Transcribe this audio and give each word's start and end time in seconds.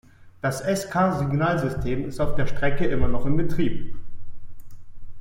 Das 0.41 0.63
Sk-Signalsystem 0.67 2.05
ist 2.07 2.19
auf 2.19 2.33
dieser 2.33 2.47
Strecke 2.47 2.87
immer 2.87 3.07
noch 3.07 3.27
in 3.27 3.37
Betrieb. 3.37 3.93